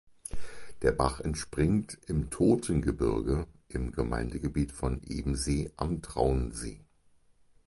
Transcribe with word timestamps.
Der 0.81 0.93
Bach 0.93 1.19
entspringt 1.19 1.95
im 2.07 2.31
Toten 2.31 2.81
Gebirge 2.81 3.45
im 3.67 3.91
Gemeindegebiet 3.91 4.71
von 4.71 4.99
Ebensee 5.03 5.69
am 5.77 6.01
Traunsee. 6.01 6.81